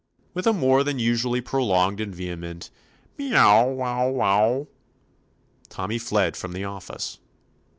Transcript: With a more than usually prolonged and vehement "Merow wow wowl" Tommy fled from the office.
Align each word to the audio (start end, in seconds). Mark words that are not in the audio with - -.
With 0.33 0.47
a 0.47 0.51
more 0.51 0.83
than 0.83 0.97
usually 0.97 1.41
prolonged 1.41 2.01
and 2.01 2.11
vehement 2.15 2.71
"Merow 3.19 3.71
wow 3.71 4.09
wowl" 4.09 4.67
Tommy 5.69 5.99
fled 5.99 6.35
from 6.35 6.53
the 6.53 6.63
office. 6.63 7.19